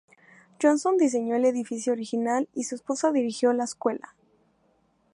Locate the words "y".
2.55-2.63